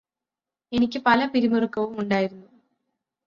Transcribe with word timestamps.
എനിക്ക് 0.71 0.99
പല 1.05 1.25
പിരിമുറക്കവും 1.25 1.93
ഉണ്ടായിരുന്നു 1.99 2.47